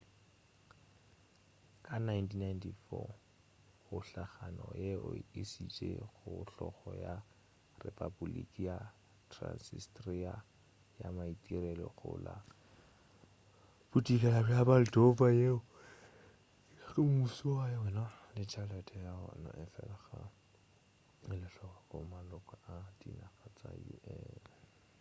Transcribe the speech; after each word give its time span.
ka 1.85 1.95
1994 2.09 2.71
kgohlagano 3.83 4.67
ye 4.83 4.91
e 5.09 5.11
išitše 5.41 5.87
go 6.15 6.33
hlolo 6.51 6.91
ya 7.05 7.15
repaboliki 7.83 8.61
ya 8.69 8.77
transnistria 9.33 10.33
ya 10.99 11.07
maitirelo 11.17 11.87
go 11.97 12.11
la 12.25 12.35
bodikela 13.89 14.39
bja 14.45 14.59
moldova 14.69 15.27
yeo 15.39 15.57
e 15.65 15.65
nago 16.79 16.87
le 16.95 16.99
mmušo 17.09 17.47
wa 17.57 17.65
yona 17.75 18.03
le 18.35 18.43
tšhelete 18.49 18.95
ya 19.05 19.11
wona 19.23 19.49
efela 19.63 19.95
ga 20.05 20.21
e 20.27 20.29
elwehloko 21.25 21.79
ke 21.89 21.97
maloko 22.13 22.53
a 22.73 22.73
dinaga 22.99 23.47
tša 23.57 23.69
un 24.13 24.45